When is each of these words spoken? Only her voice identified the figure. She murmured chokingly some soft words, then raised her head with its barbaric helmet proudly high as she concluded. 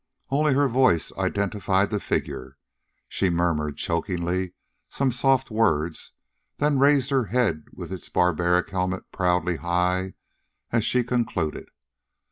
Only 0.31 0.55
her 0.55 0.67
voice 0.67 1.11
identified 1.15 1.91
the 1.91 1.99
figure. 1.99 2.57
She 3.07 3.29
murmured 3.29 3.77
chokingly 3.77 4.53
some 4.89 5.11
soft 5.11 5.51
words, 5.51 6.13
then 6.57 6.79
raised 6.79 7.11
her 7.11 7.25
head 7.25 7.65
with 7.71 7.91
its 7.91 8.09
barbaric 8.09 8.71
helmet 8.71 9.11
proudly 9.11 9.57
high 9.57 10.15
as 10.71 10.83
she 10.85 11.03
concluded. 11.03 11.67